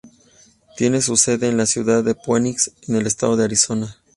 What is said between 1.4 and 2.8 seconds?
en la ciudad de Phoenix,